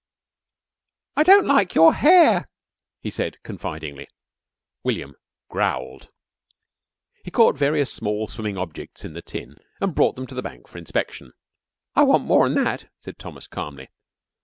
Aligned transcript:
"I 1.15 1.21
don't 1.21 1.45
like 1.45 1.75
your 1.75 1.93
hair," 1.93 2.49
he 3.01 3.11
said 3.11 3.37
confidingly. 3.43 4.07
William 4.83 5.15
growled. 5.47 6.09
He 7.23 7.29
caught 7.29 7.55
various 7.55 7.93
small 7.93 8.25
swimming 8.25 8.57
objects 8.57 9.05
in 9.05 9.13
the 9.13 9.21
tin, 9.21 9.57
and 9.79 9.93
brought 9.93 10.15
them 10.15 10.25
to 10.25 10.33
the 10.33 10.41
bank 10.41 10.67
for 10.67 10.79
inspection. 10.79 11.33
"I 11.95 12.01
want 12.01 12.23
more'n 12.25 12.55
that," 12.55 12.89
said 12.97 13.19
Thomas 13.19 13.45
calmly. 13.45 13.89